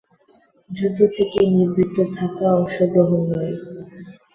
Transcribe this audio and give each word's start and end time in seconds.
যুদ্ধ 0.69 0.99
থেকে 1.15 1.39
নিবৃত্ত 1.51 1.97
থাকা, 2.17 2.47
অংশগ্রহণ 2.57 3.21
নয়। 3.31 3.53